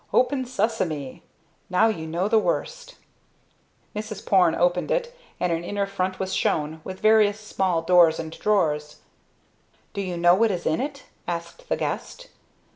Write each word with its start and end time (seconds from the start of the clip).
"Open, 0.11 0.45
Sesame! 0.45 1.21
Now 1.69 1.85
you 1.85 2.07
know 2.07 2.27
the 2.27 2.39
worst." 2.39 2.95
Mrs. 3.95 4.25
Porne 4.25 4.55
opened 4.55 4.89
it, 4.89 5.15
and 5.39 5.51
an 5.51 5.63
inner 5.63 5.85
front 5.85 6.17
was 6.17 6.33
shown, 6.33 6.81
with 6.83 7.01
various 7.01 7.39
small 7.39 7.83
doors 7.83 8.17
and 8.17 8.31
drawers. 8.31 9.01
"Do 9.93 10.01
you 10.01 10.17
know 10.17 10.33
what 10.33 10.49
is 10.49 10.65
in 10.65 10.81
it?" 10.81 11.03
asked 11.27 11.69
the 11.69 11.77
guest. 11.77 12.29